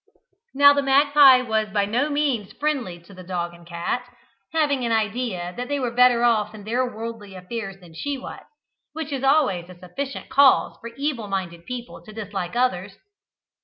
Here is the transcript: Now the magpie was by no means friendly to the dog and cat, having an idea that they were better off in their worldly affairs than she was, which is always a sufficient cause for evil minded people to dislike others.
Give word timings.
Now 0.55 0.73
the 0.73 0.81
magpie 0.81 1.43
was 1.43 1.69
by 1.69 1.85
no 1.85 2.09
means 2.09 2.53
friendly 2.53 2.99
to 3.01 3.13
the 3.13 3.21
dog 3.21 3.53
and 3.53 3.67
cat, 3.67 4.11
having 4.51 4.83
an 4.83 4.91
idea 4.91 5.53
that 5.55 5.67
they 5.67 5.79
were 5.79 5.91
better 5.91 6.23
off 6.23 6.55
in 6.55 6.63
their 6.63 6.83
worldly 6.83 7.35
affairs 7.35 7.79
than 7.79 7.93
she 7.93 8.17
was, 8.17 8.41
which 8.93 9.11
is 9.11 9.23
always 9.23 9.69
a 9.69 9.77
sufficient 9.77 10.27
cause 10.27 10.75
for 10.81 10.87
evil 10.97 11.27
minded 11.27 11.67
people 11.67 12.01
to 12.01 12.13
dislike 12.13 12.55
others. 12.55 12.95